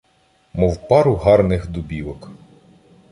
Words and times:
Мов 0.53 0.87
пару 0.87 1.15
гарних 1.15 1.67
дубівок. 1.69 2.31